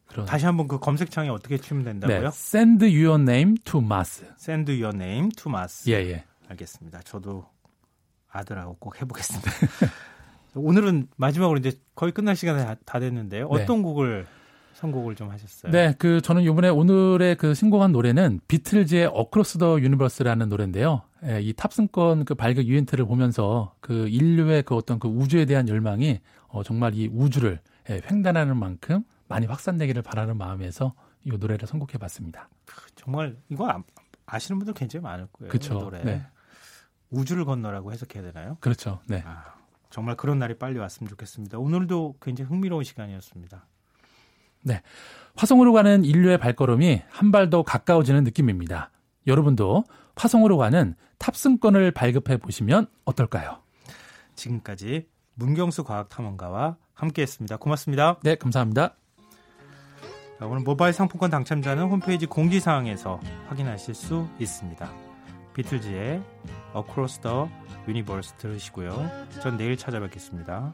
그런 0.08 0.26
다시 0.26 0.46
한번 0.46 0.68
그 0.68 0.80
검색창에 0.80 1.30
어떻게 1.30 1.58
치면 1.58 1.86
된다고요? 1.86 2.20
네, 2.20 2.28
send 2.28 2.86
your 2.86 3.22
name 3.22 3.56
to 3.64 3.80
Mars. 3.80 4.26
Send 4.38 4.70
your 4.70 4.94
name 4.94 5.30
to 5.38 5.50
Mars. 5.50 5.90
예, 5.90 5.94
예. 5.94 6.26
알겠습니다. 6.50 7.04
저도 7.04 7.46
아들하고 8.30 8.76
꼭 8.80 9.02
해보겠습니다. 9.02 9.50
오늘은 10.56 11.08
마지막으로 11.16 11.58
이제 11.58 11.72
거의 11.96 12.12
끝날 12.12 12.36
시간이 12.36 12.62
다, 12.62 12.76
다 12.84 13.00
됐는데요. 13.00 13.48
네. 13.50 13.64
어떤 13.64 13.82
곡을 13.82 14.28
선곡을 14.84 15.16
좀 15.16 15.30
하셨어요? 15.30 15.72
네, 15.72 15.94
그 15.98 16.22
저는 16.22 16.44
이번에 16.44 16.70
오늘의 16.70 17.38
그 17.38 17.54
신곡한 17.54 17.92
노래는 17.92 18.42
비틀즈의 18.48 19.12
Across 19.16 19.58
the 19.58 19.74
Universe라는 19.76 20.50
노래인데요. 20.50 21.04
예, 21.26 21.42
이 21.42 21.54
탑승권 21.54 22.26
그 22.26 22.36
발급 22.36 22.66
이벤트를 22.66 23.06
보면서 23.06 23.76
그 23.80 24.08
인류의 24.10 24.64
그 24.64 24.76
어떤 24.76 25.00
그 25.00 25.08
우주에 25.08 25.46
대한 25.46 25.70
열망이 25.70 26.20
어, 26.48 26.64
정말 26.64 26.96
이 26.96 27.10
우주를 27.12 27.62
예, 27.90 28.02
횡단하는 28.10 28.58
만큼 28.58 29.04
많이 29.28 29.46
확산되기를 29.46 30.02
바라는 30.02 30.38
마음에서 30.38 30.94
이 31.24 31.30
노래를 31.30 31.66
선곡해 31.66 31.98
봤습니다. 31.98 32.50
정말 32.96 33.38
이거 33.50 33.70
아, 33.70 33.82
아시는 34.26 34.60
분들 34.60 34.74
굉장히 34.74 35.04
많을 35.04 35.28
거예요. 35.32 35.50
그쵸. 35.50 35.76
이 35.76 35.80
노래. 35.80 36.04
네. 36.04 36.26
우주를 37.10 37.46
건너라고 37.46 37.94
해석해야 37.94 38.24
되나요? 38.24 38.58
그렇죠. 38.60 39.00
네. 39.08 39.24
아, 39.26 39.56
정말 39.90 40.18
그런 40.18 40.40
날이 40.40 40.58
빨리 40.58 40.78
왔으면 40.80 41.10
좋겠습니다. 41.10 41.58
오늘도 41.58 42.16
굉장히 42.22 42.50
흥미로운 42.50 42.84
시간이었습니다. 42.84 43.66
화성으로 45.36 45.74
가는 45.74 46.04
인류의 46.04 46.38
발걸음이 46.38 47.02
한 47.10 47.32
발 47.32 47.50
더 47.50 47.64
가까워지는 47.64 48.24
느낌입니다. 48.24 48.92
여러분도 49.28 49.84
화성으로 50.16 50.58
가는 50.58 50.96
탑승권을 51.18 51.92
발급해 51.92 52.38
보시면 52.38 52.88
어떨까요? 53.06 53.60
지금까지 54.36 55.08
문경수 55.36 55.84
과학탐험가와 55.84 56.78
함께했습니다. 56.94 57.58
고맙습니다. 57.58 58.20
네, 58.24 58.36
감사합니다. 58.36 58.96
자, 60.40 60.46
오늘 60.46 60.62
모바일 60.62 60.94
상품권 60.94 61.30
당첨자는 61.32 61.86
홈페이지 61.86 62.26
공지사항에서 62.26 63.20
확인하실 63.48 63.94
수 63.96 64.28
있습니다. 64.40 64.90
비틀즈의 65.56 66.22
Across 66.76 67.22
the 67.22 67.46
Universe 67.88 68.36
들으시고요. 68.38 69.10
전 69.42 69.58
내일 69.58 69.78
찾아뵙겠습니다. 69.78 70.74